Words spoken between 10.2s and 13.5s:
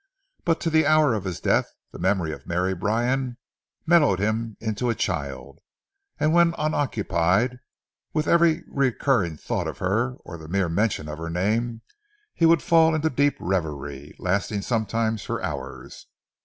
or the mere mention of her name, he would fall into deep